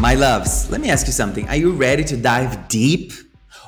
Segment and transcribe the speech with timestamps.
[0.00, 1.48] My loves, let me ask you something.
[1.48, 3.12] Are you ready to dive deep?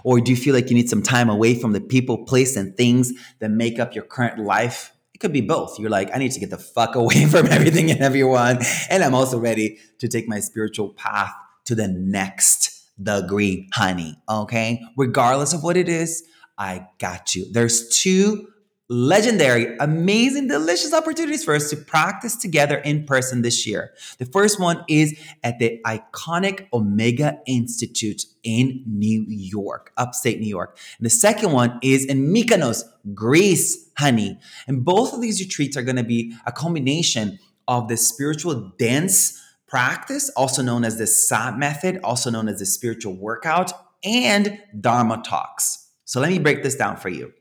[0.04, 2.76] Or do you feel like you need some time away from the people, place, and
[2.76, 4.92] things that make up your current life?
[5.12, 5.76] It could be both.
[5.80, 8.60] You're like, I need to get the fuck away from everything and everyone.
[8.88, 11.32] And I'm also ready to take my spiritual path
[11.64, 14.16] to the next degree, honey.
[14.28, 14.80] Okay?
[14.96, 16.22] Regardless of what it is,
[16.56, 17.50] I got you.
[17.50, 18.46] There's two
[18.90, 23.94] legendary, amazing, delicious opportunities for us to practice together in person this year.
[24.18, 30.76] The first one is at the iconic Omega Institute in New York, upstate New York.
[30.98, 32.82] And the second one is in Mykonos,
[33.14, 34.40] Greece, honey.
[34.66, 39.40] And both of these retreats are going to be a combination of the spiritual dance
[39.68, 45.22] practice, also known as the SAH method, also known as the spiritual workout, and Dharma
[45.24, 45.92] talks.
[46.06, 47.32] So let me break this down for you.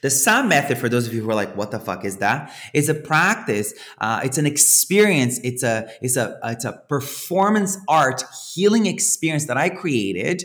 [0.00, 2.52] The SAH method, for those of you who are like, "What the fuck is that?"
[2.72, 3.74] Is a practice.
[3.98, 5.38] Uh, it's an experience.
[5.42, 8.22] It's a it's a it's a performance art
[8.54, 10.44] healing experience that I created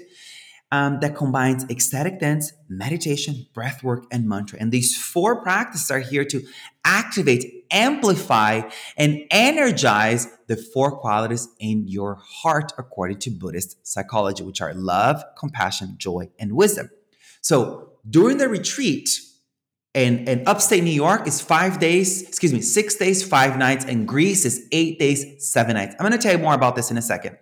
[0.71, 4.59] um, that combines ecstatic dance, meditation, breath work, and mantra.
[4.59, 6.45] And these four practices are here to
[6.85, 8.61] activate, amplify,
[8.95, 15.23] and energize the four qualities in your heart, according to Buddhist psychology, which are love,
[15.37, 16.89] compassion, joy, and wisdom.
[17.41, 19.19] So during the retreat,
[19.95, 24.07] and, and upstate New York is five days, excuse me, six days, five nights, and
[24.07, 25.95] Greece is eight days, seven nights.
[25.99, 27.37] I'm gonna tell you more about this in a second.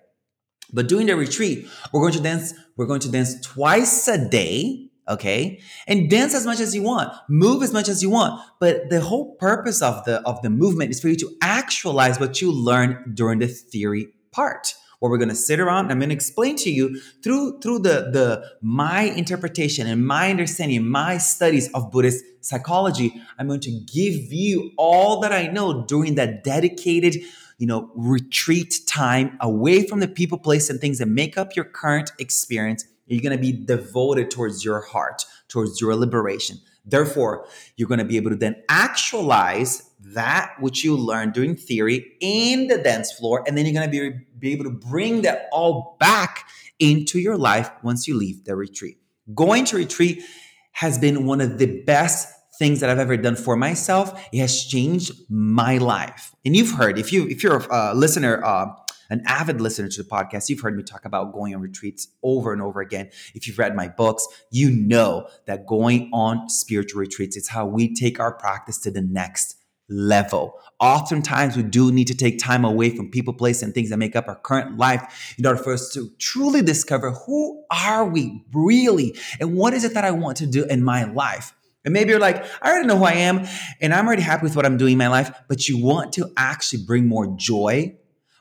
[0.72, 4.90] But during the retreat, we're going to dance, we're going to dance twice a day,
[5.08, 5.62] okay?
[5.88, 8.42] And dance as much as you want, move as much as you want.
[8.60, 12.42] But the whole purpose of the of the movement is for you to actualize what
[12.42, 16.10] you learned during the theory part where we're going to sit around and I'm going
[16.10, 21.72] to explain to you through through the the my interpretation and my understanding, my studies
[21.74, 23.22] of Buddhist psychology.
[23.38, 27.18] I'm going to give you all that I know during that dedicated,
[27.58, 31.66] you know, retreat time away from the people, place, and things that make up your
[31.66, 32.86] current experience.
[33.06, 36.58] You're going to be devoted towards your heart, towards your liberation.
[36.86, 42.14] Therefore, you're going to be able to then actualize that which you learned during theory
[42.20, 45.48] in the dance floor, and then you're going to be, be able to bring that
[45.52, 46.46] all back
[46.80, 48.98] into your life once you leave the retreat.
[49.34, 50.24] Going to retreat
[50.74, 54.28] has been one of the best things that I've ever done for myself.
[54.32, 56.36] It has changed my life.
[56.46, 58.68] And you've heard, if you if you're a listener, uh,
[59.10, 62.52] an avid listener to the podcast, you've heard me talk about going on retreats over
[62.52, 63.10] and over again.
[63.34, 67.94] If you've read my books, you know that going on spiritual retreats is how we
[67.94, 69.57] take our practice to the next
[69.90, 70.60] level.
[70.80, 74.16] Oftentimes, we do need to take time away from people, place, and things that make
[74.16, 79.18] up our current life in order for us to truly discover who are we really
[79.40, 81.54] and what is it that I want to do in my life.
[81.86, 83.48] And maybe you're like, I already know who I am
[83.80, 86.30] and I'm already happy with what I'm doing in my life, but you want to
[86.36, 87.96] actually bring more joy,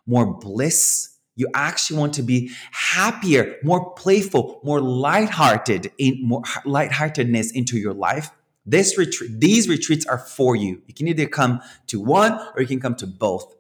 [0.04, 1.16] more bliss.
[1.36, 7.94] You actually want to be happier, more playful, more lighthearted, in more lightheartedness into your
[7.94, 8.30] life.
[8.66, 10.82] This retreat, these retreats are for you.
[10.86, 13.54] You can either come to one or you can come to both.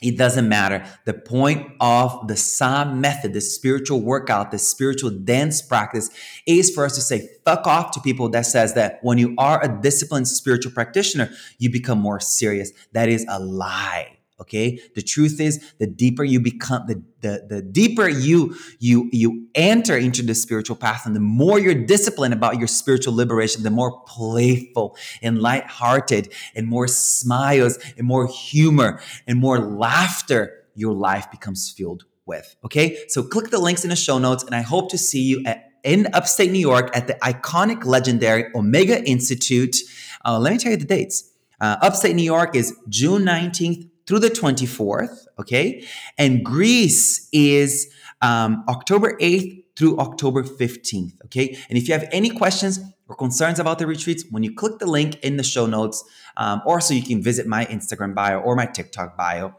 [0.00, 0.86] It doesn't matter.
[1.06, 6.08] The point of the SAH method, the spiritual workout, the spiritual dance practice
[6.46, 9.62] is for us to say fuck off to people that says that when you are
[9.64, 12.70] a disciplined spiritual practitioner, you become more serious.
[12.92, 14.17] That is a lie.
[14.40, 14.78] Okay.
[14.94, 19.96] The truth is the deeper you become, the, the, the deeper you, you, you enter
[19.96, 24.00] into the spiritual path and the more you're disciplined about your spiritual liberation, the more
[24.02, 31.72] playful and lighthearted and more smiles and more humor and more laughter your life becomes
[31.76, 32.54] filled with.
[32.64, 32.96] Okay.
[33.08, 35.64] So click the links in the show notes and I hope to see you at,
[35.82, 39.76] in upstate New York at the iconic, legendary Omega Institute.
[40.24, 41.32] Uh, let me tell you the dates.
[41.60, 45.84] Uh, upstate New York is June 19th through the 24th, okay?
[46.16, 51.56] And Greece is um, October 8th through October 15th, okay?
[51.68, 54.86] And if you have any questions or concerns about the retreats, when you click the
[54.86, 56.02] link in the show notes,
[56.38, 59.54] um, or so you can visit my Instagram bio or my TikTok bio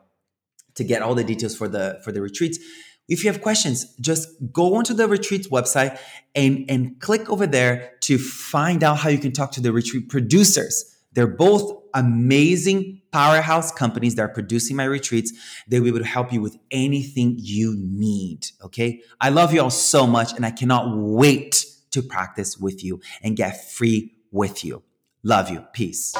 [0.73, 2.57] to get all the details for the for the retreats.
[3.07, 5.99] If you have questions, just go onto the retreat's website
[6.35, 10.09] and, and click over there to find out how you can talk to the retreat
[10.09, 10.95] producers.
[11.13, 15.33] They're both amazing powerhouse companies that are producing my retreats.
[15.67, 18.45] They will be able to help you with anything you need.
[18.63, 19.01] Okay.
[19.19, 23.35] I love you all so much and I cannot wait to practice with you and
[23.35, 24.83] get free with you.
[25.23, 25.65] Love you.
[25.73, 26.13] Peace.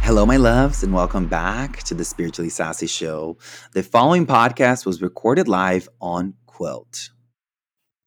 [0.00, 3.36] Hello, my loves, and welcome back to the Spiritually Sassy Show.
[3.72, 7.10] The following podcast was recorded live on Quilt.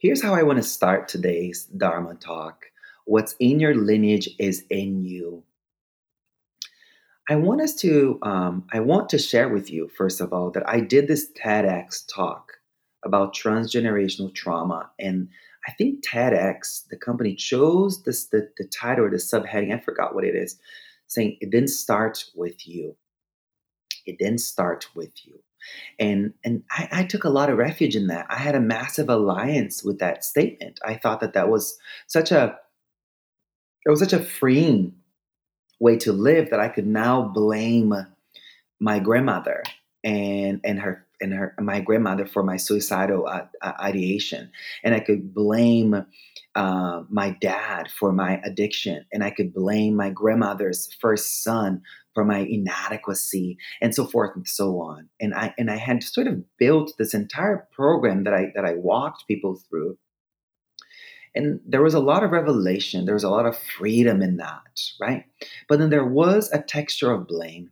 [0.01, 2.65] Here's how I want to start today's Dharma talk
[3.05, 5.43] What's in your lineage is in you.
[7.29, 10.67] I want us to, um, I want to share with you, first of all, that
[10.67, 12.53] I did this TEDx talk
[13.05, 14.89] about transgenerational trauma.
[14.97, 15.29] And
[15.67, 20.15] I think TEDx, the company, chose this, the, the title or the subheading, I forgot
[20.15, 20.57] what it is
[21.05, 22.95] saying it didn't start with you.
[24.07, 25.43] It didn't start with you.
[25.99, 28.25] And and I, I, took a lot of refuge in that.
[28.29, 30.79] I had a massive alliance with that statement.
[30.85, 31.77] I thought that that was
[32.07, 32.57] such a
[33.85, 34.93] it was such a freeing
[35.79, 37.93] way to live that I could now blame
[38.79, 39.63] my grandmother
[40.03, 44.51] and and her and her my grandmother for my suicidal uh, uh, ideation,
[44.83, 46.05] and I could blame
[46.55, 52.25] uh, my dad for my addiction, and I could blame my grandmother's first son for
[52.25, 55.09] my inadequacy, and so forth and so on.
[55.19, 58.73] And I and I had sort of built this entire program that I that I
[58.73, 59.97] walked people through.
[61.33, 63.05] And there was a lot of revelation.
[63.05, 65.23] There was a lot of freedom in that, right?
[65.69, 67.71] But then there was a texture of blame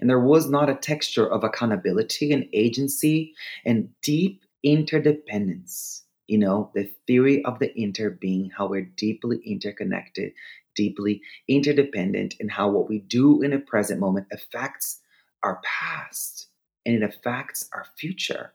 [0.00, 3.34] and there was not a texture of accountability and agency
[3.64, 6.04] and deep interdependence.
[6.26, 10.32] You know, the theory of the interbeing, how we're deeply interconnected,
[10.82, 15.00] deeply interdependent, and how what we do in a present moment affects
[15.42, 16.48] our past
[16.86, 18.52] and it affects our future,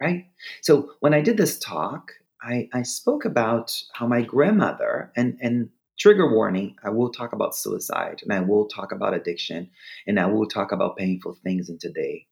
[0.00, 0.26] right?
[0.62, 5.70] So when I did this talk, I, I spoke about how my grandmother, and, and
[5.98, 9.68] trigger warning i will talk about suicide and i will talk about addiction
[10.06, 12.26] and i will talk about painful things in today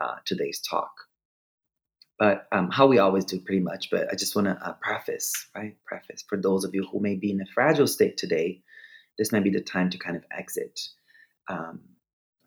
[0.00, 0.90] uh, today's talk
[2.18, 5.32] but um, how we always do pretty much but i just want to uh, preface
[5.54, 8.60] right preface for those of you who may be in a fragile state today
[9.18, 10.80] this might be the time to kind of exit
[11.48, 11.80] um,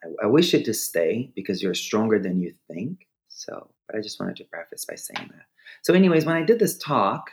[0.04, 4.02] I, I wish it to stay because you're stronger than you think so but i
[4.02, 5.46] just wanted to preface by saying that
[5.82, 7.32] so anyways when i did this talk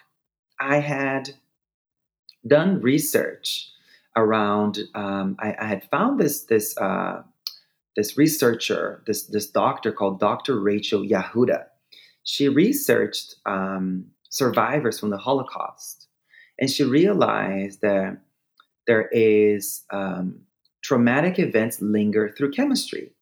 [0.60, 1.30] i had
[2.46, 3.72] done research
[4.16, 4.78] around.
[4.94, 7.22] Um, I, I, had found this this uh,
[7.96, 10.60] this researcher, this this doctor called Dr.
[10.60, 11.64] Rachel Yehuda.
[12.24, 16.08] She researched um, survivors from the Holocaust,
[16.58, 18.18] and she realized that
[18.86, 20.40] there is um,
[20.82, 23.12] traumatic events linger through chemistry.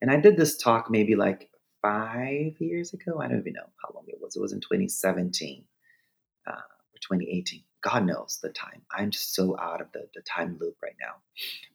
[0.00, 1.50] And I did this talk maybe like
[1.82, 3.20] five years ago.
[3.20, 4.36] I don't even know how long it was.
[4.36, 5.64] It was in 2017
[6.46, 7.62] uh, or 2018.
[7.82, 8.82] God knows the time.
[8.96, 11.14] I'm just so out of the, the time loop right now.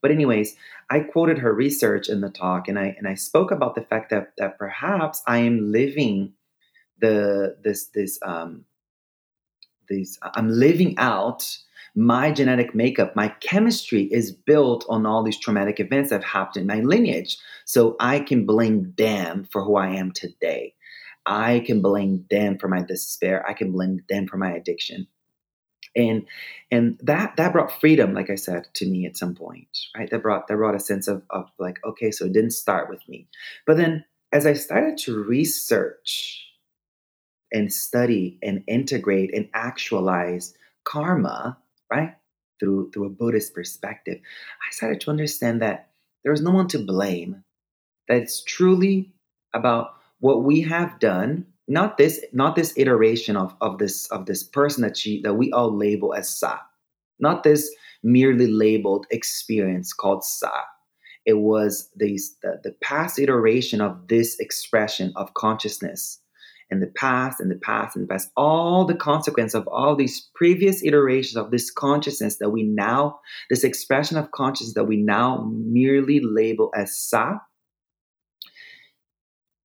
[0.01, 0.55] But anyways,
[0.89, 4.09] I quoted her research in the talk and I and I spoke about the fact
[4.11, 6.33] that that perhaps I am living
[6.99, 8.63] the this this um
[9.89, 11.57] these I'm living out
[11.97, 16.61] my genetic makeup, my chemistry is built on all these traumatic events that have happened
[16.61, 17.37] in my lineage.
[17.65, 20.75] So I can blame them for who I am today.
[21.25, 23.43] I can blame them for my despair.
[23.49, 25.07] I can blame them for my addiction
[25.95, 26.27] and
[26.69, 29.67] and that that brought freedom like i said to me at some point
[29.97, 32.89] right that brought that brought a sense of of like okay so it didn't start
[32.89, 33.27] with me
[33.65, 36.45] but then as i started to research
[37.51, 41.57] and study and integrate and actualize karma
[41.91, 42.15] right?
[42.59, 44.19] Through through a buddhist perspective.
[44.19, 45.89] I started to understand that
[46.23, 47.43] there is no one to blame
[48.07, 49.11] that it's truly
[49.53, 54.43] about what we have done not this not this iteration of of this of this
[54.43, 56.59] person that she that we all label as Sah.
[57.19, 57.69] Not this
[58.03, 60.63] merely labeled experience called Sah.
[61.25, 66.19] It was these the, the past iteration of this expression of consciousness
[66.69, 70.29] in the past and the past and the past all the consequence of all these
[70.35, 73.19] previous iterations of this consciousness that we now
[73.49, 77.37] this expression of consciousness that we now merely label as Sah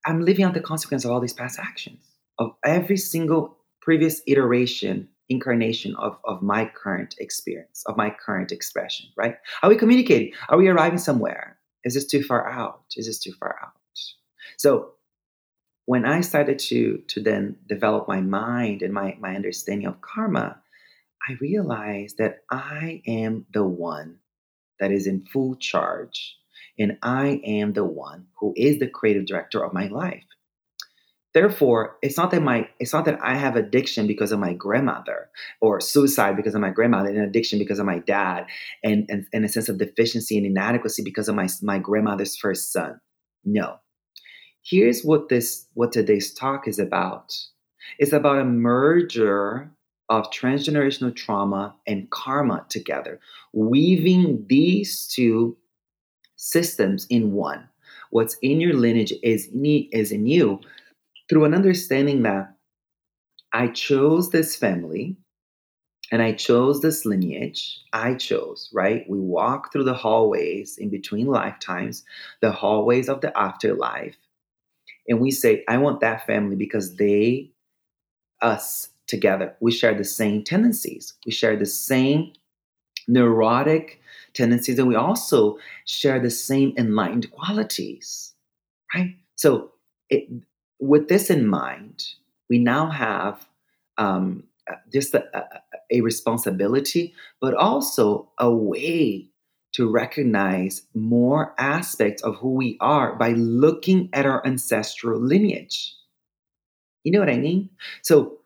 [0.04, 2.00] I'm living out the consequence of all these past actions,
[2.38, 9.06] of every single previous iteration, incarnation of, of my current experience, of my current expression,
[9.16, 9.36] right?
[9.62, 10.32] Are we communicating?
[10.48, 11.58] Are we arriving somewhere?
[11.84, 12.82] Is this too far out?
[12.96, 13.72] Is this too far out?
[14.56, 14.92] So
[15.92, 20.56] when I started to to then develop my mind and my, my understanding of karma,
[21.28, 24.16] I realized that I am the one
[24.80, 26.38] that is in full charge,
[26.78, 30.24] and I am the one who is the creative director of my life.
[31.34, 35.28] Therefore, it's not that my it's not that I have addiction because of my grandmother
[35.60, 38.46] or suicide because of my grandmother and addiction because of my dad
[38.82, 42.72] and, and, and a sense of deficiency and inadequacy because of my my grandmother's first
[42.72, 42.98] son.
[43.44, 43.81] No.
[44.64, 47.36] Here's what this what today's talk is about.
[47.98, 49.70] It's about a merger
[50.08, 53.18] of transgenerational trauma and karma together,
[53.52, 55.56] weaving these two
[56.36, 57.68] systems in one.
[58.10, 60.60] What's in your lineage is in, is in you
[61.28, 62.54] through an understanding that
[63.52, 65.16] I chose this family
[66.12, 67.80] and I chose this lineage.
[67.92, 69.08] I chose, right?
[69.08, 72.04] We walk through the hallways in between lifetimes,
[72.40, 74.16] the hallways of the afterlife.
[75.08, 77.50] And we say, I want that family because they,
[78.40, 81.14] us together, we share the same tendencies.
[81.26, 82.32] We share the same
[83.08, 84.00] neurotic
[84.34, 88.32] tendencies, and we also share the same enlightened qualities,
[88.94, 89.16] right?
[89.36, 89.72] So,
[90.08, 90.28] it,
[90.80, 92.04] with this in mind,
[92.48, 93.46] we now have
[93.98, 95.44] um, uh, just a, a,
[95.90, 99.28] a responsibility, but also a way
[99.72, 105.94] to recognize more aspects of who we are by looking at our ancestral lineage.
[107.04, 107.70] You know what I mean?
[108.02, 108.38] So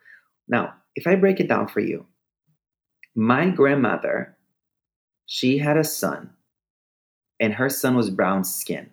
[0.48, 2.06] now, if I break it down for you,
[3.14, 4.36] my grandmother,
[5.26, 6.30] she had a son,
[7.40, 8.90] and her son was brown skin.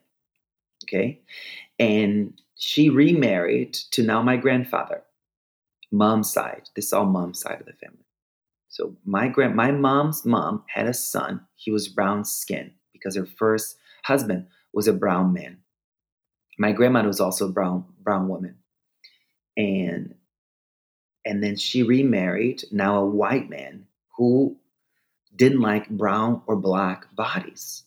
[0.83, 1.21] Okay.
[1.79, 5.03] And she remarried to now my grandfather,
[5.91, 6.69] mom's side.
[6.75, 8.02] This is all mom's side of the family.
[8.73, 11.41] So my grand, my mom's mom had a son.
[11.53, 15.59] He was brown skin because her first husband was a brown man.
[16.57, 18.57] My grandmother was also a brown brown woman,
[19.55, 20.15] and
[21.23, 23.85] and then she remarried now a white man
[24.17, 24.57] who
[25.35, 27.83] didn't like brown or black bodies.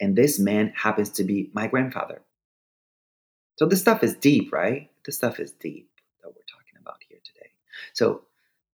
[0.00, 2.22] And this man happens to be my grandfather.
[3.54, 4.90] So this stuff is deep, right?
[5.04, 5.88] This stuff is deep
[6.22, 7.50] that we're talking about here today.
[7.94, 8.22] So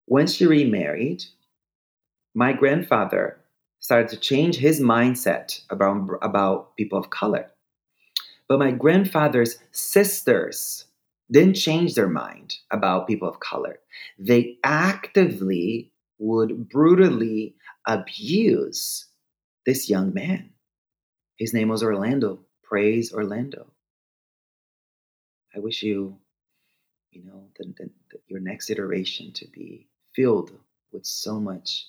[0.07, 1.25] when she remarried,
[2.35, 3.39] my grandfather
[3.81, 7.51] started to change his mindset about, about people of color.
[8.49, 10.87] But my grandfather's sisters
[11.31, 13.79] didn't change their mind about people of color.
[14.19, 17.55] They actively would brutally
[17.87, 19.07] abuse
[19.65, 20.51] this young man.
[21.37, 22.41] His name was Orlando.
[22.63, 23.73] Praise Orlando.
[25.55, 26.19] I wish you,
[27.11, 30.53] you know, the, the, the, your next iteration to be filled
[30.93, 31.87] with so much,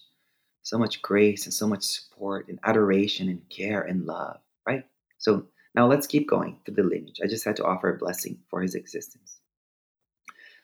[0.62, 4.38] so much grace and so much support and adoration and care and love,
[4.68, 4.86] right?
[5.18, 7.20] So now let's keep going through the lineage.
[7.24, 9.40] I just had to offer a blessing for his existence.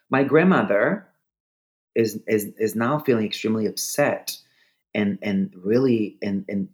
[0.09, 1.07] My grandmother
[1.95, 4.37] is is is now feeling extremely upset
[4.93, 6.69] and and really in in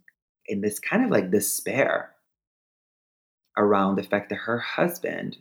[0.46, 2.14] in this kind of like despair
[3.56, 5.38] around the fact that her husband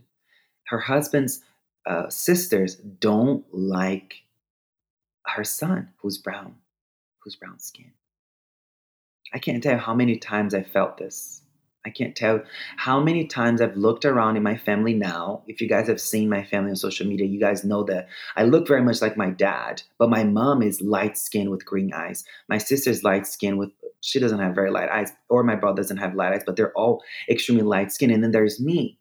[0.68, 1.42] her husband's
[1.86, 4.24] uh, sisters don't like
[5.26, 6.56] her son, who's brown,
[7.20, 7.92] who's brown skin.
[9.34, 11.42] I can't tell how many times I felt this.
[11.86, 12.42] I can't tell
[12.78, 15.44] how many times I've looked around in my family now.
[15.48, 18.44] If you guys have seen my family on social media, you guys know that I
[18.44, 22.24] look very much like my dad, but my mom is light skinned with green eyes.
[22.48, 25.98] My sister's light skinned with, she doesn't have very light eyes, or my brother doesn't
[25.98, 28.14] have light eyes, but they're all extremely light skinned.
[28.14, 28.98] And then there's me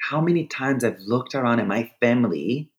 [0.00, 2.70] how many times I've looked around at my family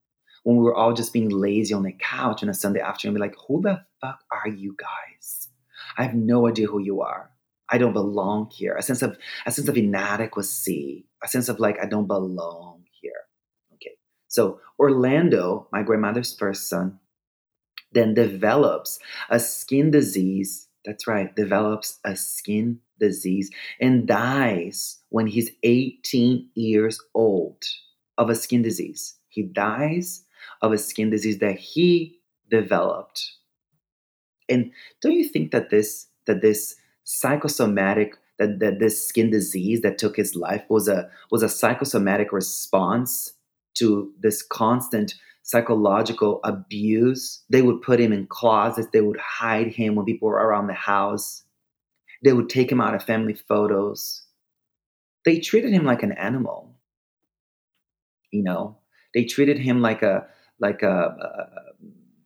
[0.43, 3.19] when we were all just being lazy on the couch on a Sunday afternoon, be
[3.19, 5.49] like, who the fuck are you guys?
[5.97, 7.31] I have no idea who you are.
[7.69, 8.75] I don't belong here.
[8.75, 13.11] A sense of a sense of inadequacy, a sense of like I don't belong here.
[13.73, 13.95] Okay.
[14.27, 16.99] So Orlando, my grandmother's first son,
[17.91, 20.67] then develops a skin disease.
[20.85, 27.63] That's right, develops a skin disease and dies when he's 18 years old
[28.17, 29.15] of a skin disease.
[29.27, 30.23] He dies
[30.61, 33.33] of a skin disease that he developed.
[34.49, 39.97] And don't you think that this that this psychosomatic that, that this skin disease that
[39.97, 43.33] took his life was a was a psychosomatic response
[43.75, 45.13] to this constant
[45.43, 47.43] psychological abuse.
[47.49, 50.73] They would put him in closets, they would hide him when people were around the
[50.73, 51.43] house.
[52.23, 54.23] They would take him out of family photos.
[55.25, 56.75] They treated him like an animal.
[58.31, 58.77] You know,
[59.13, 60.27] they treated him like a
[60.59, 61.45] like a uh,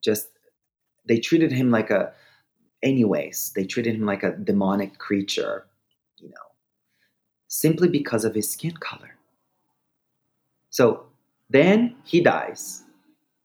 [0.02, 0.28] just
[1.08, 2.12] they treated him like a
[2.82, 5.66] anyways they treated him like a demonic creature
[6.18, 6.48] you know
[7.48, 9.16] simply because of his skin color
[10.70, 11.06] so
[11.50, 12.84] then he dies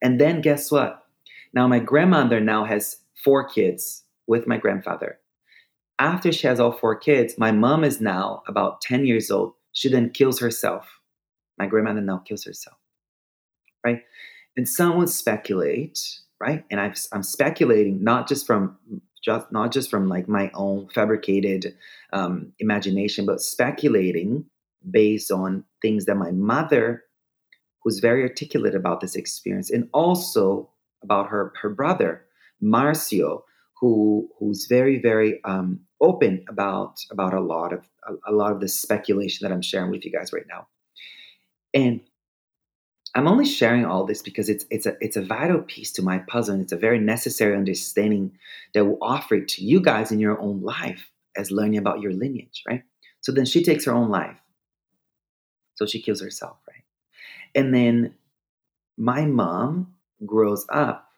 [0.02, 1.04] and then guess what
[1.52, 5.18] now my grandmother now has four kids with my grandfather
[5.98, 9.54] after she has all four kids, my mom is now about 10 years old.
[9.72, 10.86] She then kills herself.
[11.58, 12.76] My grandmother now kills herself.
[13.84, 14.02] Right?
[14.58, 16.00] And someone speculate,
[16.40, 16.64] right?
[16.68, 18.76] And i am speculating not just from
[19.24, 21.76] just not just from like my own fabricated
[22.12, 24.46] um, imagination, but speculating
[24.90, 27.04] based on things that my mother,
[27.84, 30.68] who's very articulate about this experience, and also
[31.04, 32.24] about her her brother
[32.60, 33.42] Marcio,
[33.80, 38.58] who who's very very um, open about about a lot of a, a lot of
[38.58, 40.66] the speculation that I'm sharing with you guys right now.
[41.72, 42.00] And
[43.14, 46.18] I'm only sharing all this because it's it's a it's a vital piece to my
[46.18, 48.32] puzzle and it's a very necessary understanding
[48.74, 52.12] that will offer it to you guys in your own life as learning about your
[52.12, 52.82] lineage, right?
[53.20, 54.36] So then she takes her own life.
[55.76, 56.84] So she kills herself, right?
[57.54, 58.14] And then
[58.96, 59.94] my mom
[60.26, 61.08] grows up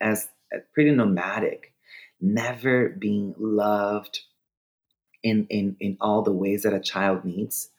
[0.00, 0.28] as
[0.72, 1.72] pretty nomadic,
[2.20, 4.20] never being loved
[5.22, 7.70] in, in, in all the ways that a child needs,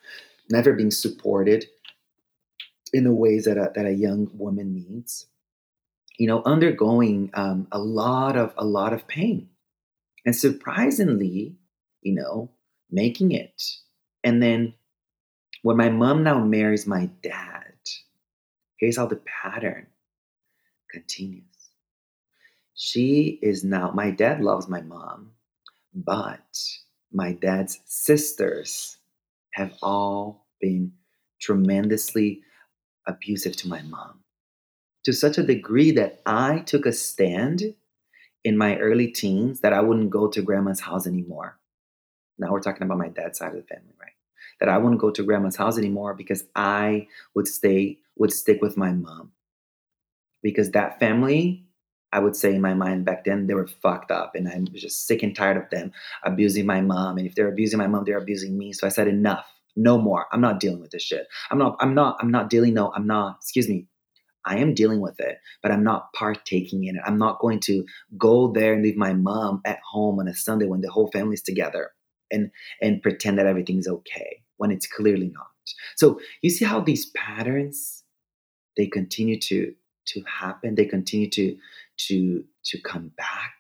[0.50, 1.68] never being supported
[2.94, 5.28] in the ways that a, that a young woman needs.
[6.18, 9.50] You know, undergoing um, a lot of a lot of pain,
[10.26, 11.56] and surprisingly,
[12.02, 12.52] you know,
[12.92, 13.62] making it.
[14.24, 14.74] And then
[15.62, 17.74] when my mom now marries my dad,
[18.78, 19.88] here's how the pattern
[20.92, 21.44] continues.
[22.76, 25.32] She is now, my dad loves my mom,
[25.94, 26.58] but
[27.12, 28.98] my dad's sisters
[29.54, 30.94] have all been
[31.42, 32.42] tremendously
[33.10, 34.20] abusive to my mom
[35.04, 37.74] to such a degree that I took a stand
[38.44, 41.58] in my early teens that I wouldn't go to grandma's house anymore.
[42.38, 44.14] Now we're talking about my dad's side of the family, right?
[44.60, 48.78] That I wouldn't go to grandma's house anymore because I would stay, would stick with
[48.78, 49.32] my mom.
[50.42, 51.66] Because that family,
[52.14, 54.36] I would say in my mind back then, they were fucked up.
[54.36, 55.92] And I was just sick and tired of them
[56.24, 57.18] abusing my mom.
[57.18, 58.72] And if they're abusing my mom, they're abusing me.
[58.72, 60.26] So I said, enough no more.
[60.32, 61.28] I'm not dealing with this shit.
[61.52, 62.74] I'm not, I'm not, I'm not dealing.
[62.74, 63.88] No, I'm not, excuse me.
[64.46, 67.02] I am dealing with it, but I'm not partaking in it.
[67.06, 67.86] I'm not going to
[68.18, 71.44] go there and leave my mom at home on a Sunday when the whole family's
[71.44, 71.92] together
[72.32, 75.48] and and pretend that everything's okay when it's clearly not.
[75.98, 78.04] So you see how these patterns
[78.78, 79.74] they continue to
[80.08, 80.76] to happen.
[80.76, 81.58] They continue to
[82.08, 83.54] to to come back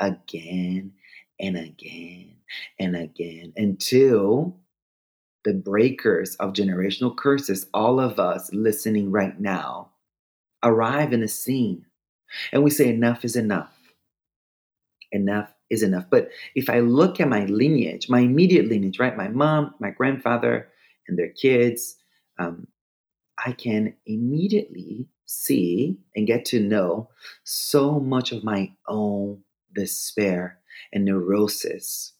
[0.00, 0.92] again
[1.40, 2.36] and again
[2.78, 4.58] and again until
[5.44, 9.90] the breakers of generational curses, all of us listening right now,
[10.62, 11.84] arrive in a scene
[12.52, 13.72] and we say, enough is enough.
[15.12, 16.06] Enough is enough.
[16.10, 19.16] But if I look at my lineage, my immediate lineage, right?
[19.16, 20.68] My mom, my grandfather,
[21.08, 21.96] and their kids,
[22.38, 22.66] um,
[23.44, 27.10] I can immediately see and get to know
[27.44, 29.42] so much of my own
[29.74, 30.58] despair
[30.92, 32.12] and neurosis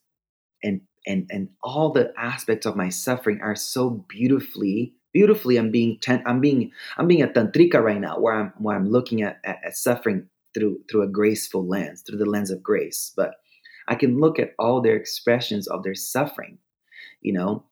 [0.62, 5.99] and and and all the aspects of my suffering are so beautifully beautifully i'm being
[6.01, 9.38] ten, i'm being i'm being a tantrika right now where i'm where i'm looking at,
[9.45, 13.12] at, at suffering through through a graceful lens through the lens of grace.
[13.17, 13.35] But
[13.88, 16.59] i can look at all their expressions of their suffering
[17.21, 17.64] you know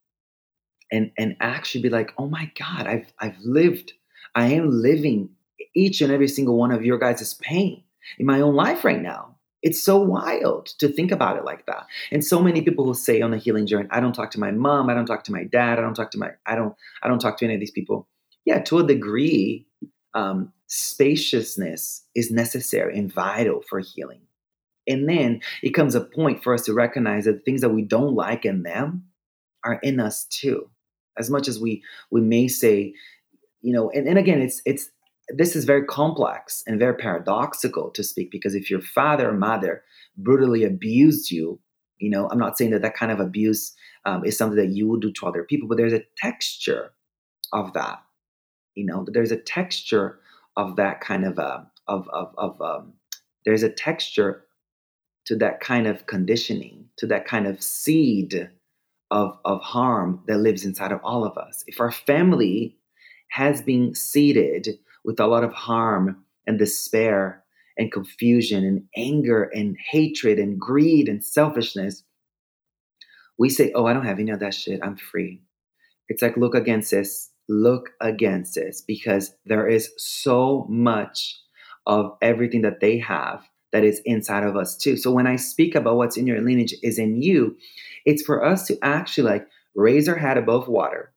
[0.90, 3.94] and and actually be like oh my god i've i've lived
[4.34, 5.30] i am living
[5.74, 7.82] each and every single one of your guys' pain
[8.18, 9.31] in my own life right now
[9.62, 11.86] it's so wild to think about it like that.
[12.10, 14.50] And so many people who say on a healing journey, I don't talk to my
[14.50, 17.08] mom, I don't talk to my dad, I don't talk to my, I don't, I
[17.08, 18.08] don't talk to any of these people.
[18.44, 19.66] Yeah, to a degree,
[20.14, 24.22] um, spaciousness is necessary and vital for healing.
[24.88, 28.14] And then it comes a point for us to recognize that things that we don't
[28.14, 29.04] like in them
[29.64, 30.70] are in us too.
[31.16, 32.94] As much as we we may say,
[33.60, 34.90] you know, and, and again, it's it's
[35.28, 39.82] this is very complex and very paradoxical to speak because if your father or mother
[40.16, 41.60] brutally abused you,
[41.98, 44.88] you know, I'm not saying that that kind of abuse um, is something that you
[44.88, 46.92] will do to other people, but there's a texture
[47.52, 48.02] of that,
[48.74, 50.18] you know, there's a texture
[50.56, 52.94] of that kind of, uh, of, of, of um,
[53.44, 54.44] there's a texture
[55.26, 58.50] to that kind of conditioning, to that kind of seed
[59.10, 61.62] of, of harm that lives inside of all of us.
[61.66, 62.76] If our family
[63.28, 67.44] has been seeded with a lot of harm and despair
[67.78, 72.04] and confusion and anger and hatred and greed and selfishness,
[73.38, 74.80] we say, Oh, I don't have any of that shit.
[74.82, 75.42] I'm free.
[76.08, 81.40] It's like, look against this, look against this, because there is so much
[81.86, 84.96] of everything that they have that is inside of us too.
[84.96, 87.56] So when I speak about what's in your lineage is in you,
[88.04, 91.11] it's for us to actually like raise our head above water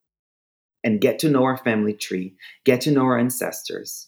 [0.86, 4.08] and get to know our family tree, get to know our ancestors.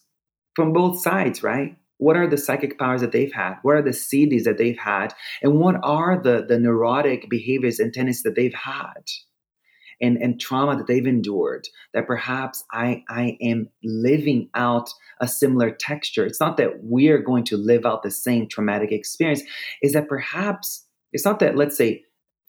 [0.55, 1.75] From both sides, right?
[1.97, 3.55] what are the psychic powers that they've had?
[3.63, 5.13] What are the CDs that they've had?
[5.41, 9.03] And what are the the neurotic behaviors and tendencies that they've had?
[9.99, 15.71] And and trauma that they've endured that perhaps i i am living out a similar
[15.71, 16.25] texture.
[16.25, 19.41] It's not that we're going to live out the same traumatic experience.
[19.81, 22.03] Is that perhaps it's not that let's say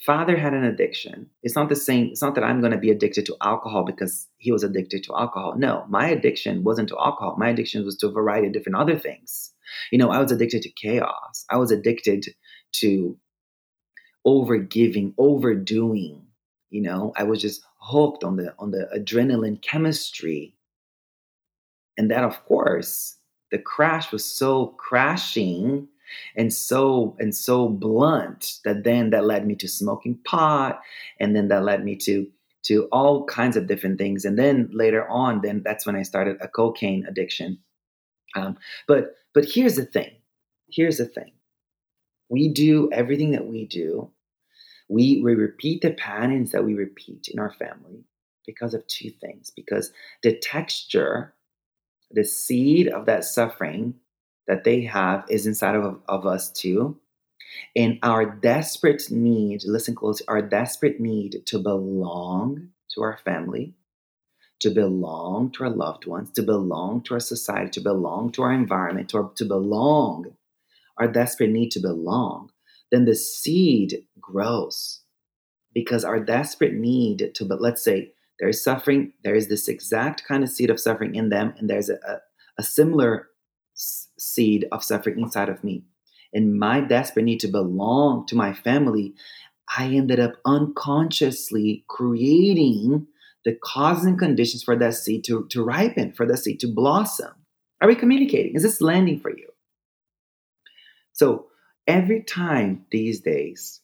[0.04, 1.28] father had an addiction.
[1.42, 4.26] It's not the same it's not that i'm going to be addicted to alcohol because
[4.38, 5.54] he was addicted to alcohol.
[5.56, 7.36] No my addiction wasn't to alcohol.
[7.38, 9.52] My addiction was to a variety of different other things.
[9.92, 11.44] You know i was addicted to chaos.
[11.50, 12.26] I was addicted
[12.80, 13.16] to
[14.26, 16.28] overgiving overdoing
[16.70, 17.12] you know?
[17.16, 20.54] I was just hooked on the on the adrenaline chemistry.
[21.96, 23.16] And that of course
[23.50, 25.88] the crash was so crashing
[26.36, 30.80] and so and so blunt that then that led me to smoking pot
[31.20, 32.26] and then that led me to
[32.64, 34.24] to all kinds of different things.
[34.24, 37.58] And then later on then that's when i started a cocaine addiction.
[38.34, 40.10] Um, but but here's the thing.
[40.70, 41.32] Here's the thing.
[42.28, 44.10] We do everything that we do.
[44.90, 48.04] We, we repeat the patterns that we repeat in our family
[48.46, 49.50] because of two things.
[49.54, 49.92] Because
[50.22, 51.34] the texture
[52.10, 53.94] the seed of that suffering
[54.48, 56.98] that they have is inside of, of us too.
[57.76, 63.74] And our desperate need listen close our desperate need to belong to our family
[64.60, 68.52] to belong to our loved ones to belong to our society to belong to our
[68.52, 70.36] environment to, to belong
[70.98, 72.50] our desperate need to belong
[72.90, 75.02] then the seed grows.
[75.74, 80.24] Because our desperate need to, but let's say there is suffering, there is this exact
[80.26, 82.18] kind of seed of suffering in them, and there's a, a,
[82.58, 83.28] a similar
[83.78, 85.84] seed of suffering inside of me.
[86.32, 89.14] And my desperate need to belong to my family,
[89.76, 93.06] I ended up unconsciously creating
[93.44, 97.32] the causes and conditions for that seed to, to ripen, for that seed to blossom.
[97.80, 98.54] Are we communicating?
[98.54, 99.48] Is this landing for you?
[101.12, 101.46] So
[101.86, 103.80] every time these days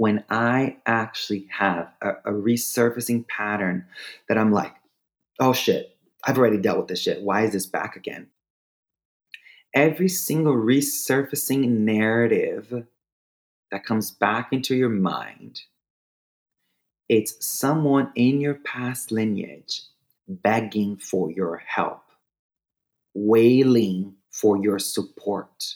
[0.00, 3.84] when I actually have a, a, resurfacing pattern
[4.30, 4.72] that I'm like,
[5.38, 7.20] oh shit, I've already dealt with this shit.
[7.20, 8.28] Why is this back again?
[9.74, 12.86] Every single resurfacing narrative
[13.70, 15.60] that comes back into your mind,
[17.08, 19.82] it's someone in your past lineage
[20.28, 22.02] begging for your help,
[23.14, 25.74] wailing for your support,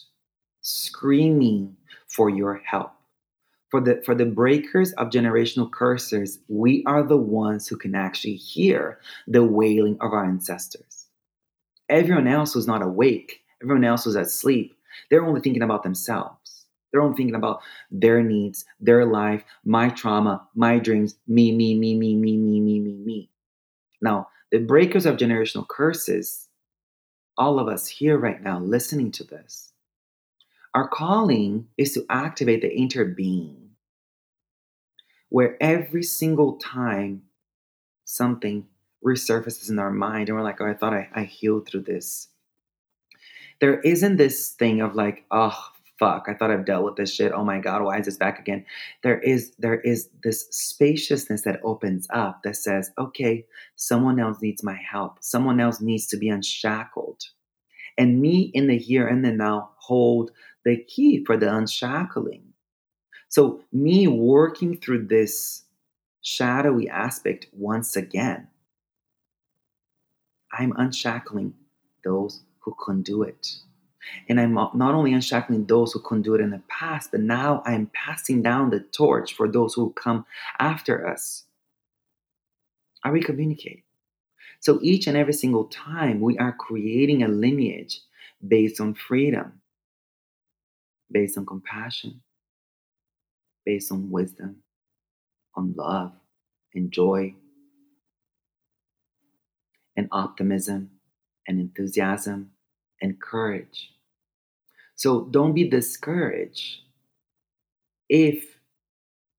[0.60, 1.76] screaming
[2.08, 2.94] for your help
[3.74, 8.36] for the for the breakers of generational curses, we are the ones who can actually
[8.36, 11.08] hear the wailing of our ancestors.
[11.88, 14.76] Everyone else who's not awake, everyone else who's asleep,
[15.10, 16.66] they're only thinking about themselves.
[16.92, 21.96] They're only thinking about their needs, their life, my trauma, my dreams, me, me, me,
[21.96, 23.30] me, me, me, me, me, me.
[24.00, 26.48] Now, the breakers of generational curses,
[27.36, 29.72] all of us here right now listening to this,
[30.74, 33.64] our calling is to activate the interbeing
[35.30, 37.22] where every single time
[38.04, 38.66] something
[39.04, 42.28] resurfaces in our mind and we're like, oh, I thought I, I healed through this.
[43.60, 45.56] There isn't this thing of like, oh,
[45.98, 47.32] fuck, I thought I've dealt with this shit.
[47.32, 48.64] Oh my God, why is this back again?
[49.02, 54.62] There is there is this spaciousness that opens up that says, okay, someone else needs
[54.62, 55.18] my help.
[55.20, 57.22] Someone else needs to be unshackled.
[57.96, 60.32] And me in the here and the now hold
[60.64, 62.42] the key for the unshackling.
[63.28, 65.64] So, me working through this
[66.22, 68.48] shadowy aspect once again,
[70.52, 71.54] I'm unshackling
[72.04, 73.56] those who couldn't do it.
[74.28, 77.62] And I'm not only unshackling those who couldn't do it in the past, but now
[77.64, 80.26] I'm passing down the torch for those who come
[80.58, 81.44] after us.
[83.02, 83.82] Are we communicating?
[84.60, 88.00] So each and every single time we are creating a lineage
[88.46, 89.60] based on freedom,
[91.10, 92.20] based on compassion,
[93.64, 94.56] based on wisdom,
[95.54, 96.12] on love,
[96.74, 97.34] and joy,
[99.96, 100.90] and optimism,
[101.46, 102.50] and enthusiasm,
[103.04, 103.92] and courage.
[104.96, 106.78] So don't be discouraged
[108.08, 108.58] if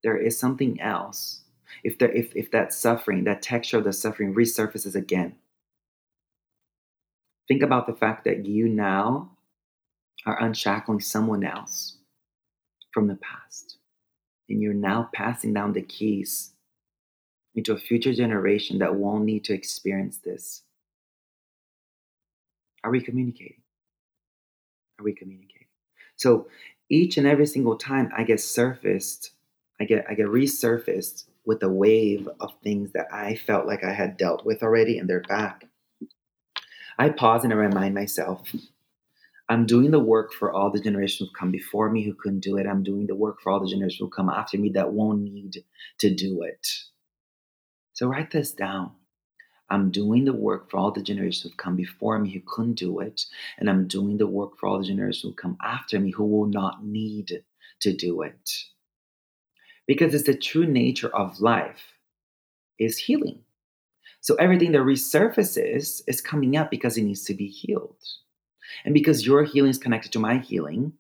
[0.04, 1.42] there is something else,
[1.84, 5.36] if, there, if, if that suffering, that texture of the suffering resurfaces again.
[7.48, 9.32] Think about the fact that you now
[10.26, 11.98] are unshackling someone else
[12.94, 13.78] from the past
[14.48, 16.52] and you're now passing down the keys
[17.56, 20.62] into a future generation that won't need to experience this.
[22.86, 23.64] Are we communicating?
[25.00, 25.68] Are we communicating?
[26.18, 26.48] So
[26.88, 29.32] each and every single time I get surfaced,
[29.82, 33.92] I get I get resurfaced with a wave of things that I felt like I
[33.92, 35.66] had dealt with already and they're back.
[37.00, 38.54] I pause and I remind myself,
[39.50, 42.58] I'm doing the work for all the generations who come before me who couldn't do
[42.58, 42.68] it.
[42.68, 45.64] I'm doing the work for all the generations who come after me that won't need
[45.98, 46.68] to do it.
[47.94, 48.92] So write this down.
[49.70, 53.00] I'm doing the work for all the generations who've come before me who couldn't do
[53.00, 53.26] it.
[53.58, 56.48] And I'm doing the work for all the generations who come after me who will
[56.48, 57.44] not need
[57.82, 58.52] to do it.
[59.88, 61.94] Because it's the true nature of life
[62.80, 63.40] is healing.
[64.22, 68.02] So everything that resurfaces is coming up because it needs to be healed.
[68.84, 70.94] And because your healing is connected to my healing,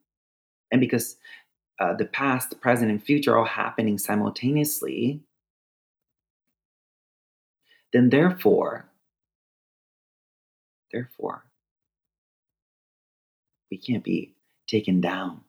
[0.72, 1.18] and because
[1.80, 5.22] uh, the past, present, and future are all happening simultaneously,
[7.96, 8.90] then therefore,
[10.92, 11.46] therefore,
[13.72, 14.34] we can't be
[14.68, 15.40] taken down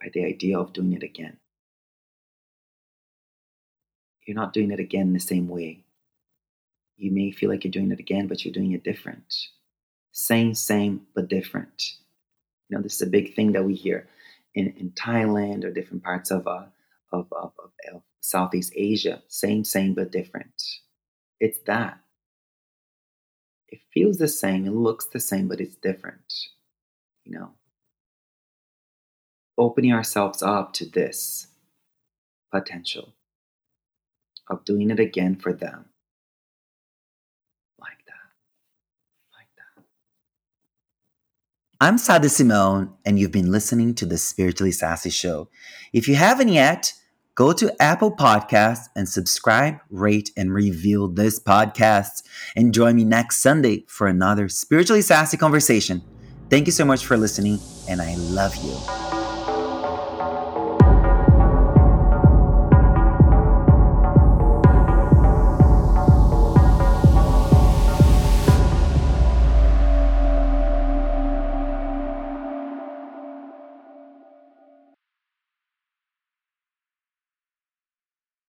[0.00, 1.36] by the idea of doing it again.
[4.24, 5.80] You're not doing it again the same way.
[6.96, 9.34] You may feel like you're doing it again, but you're doing it different.
[10.12, 11.94] Same, same, but different.
[12.68, 14.08] You know, this is a big thing that we hear
[14.54, 16.66] in, in Thailand or different parts of, uh,
[17.12, 19.20] of, of, of, of Southeast Asia.
[19.26, 20.62] Same, same, but different.
[21.40, 21.98] It's that.
[23.68, 26.32] It feels the same, it looks the same, but it's different.
[27.24, 27.50] You know,
[29.58, 31.48] opening ourselves up to this
[32.50, 33.14] potential
[34.48, 35.84] of doing it again for them.
[37.78, 39.34] Like that.
[39.36, 39.84] Like that.
[41.80, 45.50] I'm Sada Simone, and you've been listening to the Spiritually Sassy Show.
[45.92, 46.94] If you haven't yet,
[47.38, 52.24] go to Apple Podcasts and subscribe, rate, and review this podcast.
[52.56, 56.02] And join me next Sunday for another spiritually sassy conversation.
[56.50, 59.17] Thank you so much for listening, and I love you.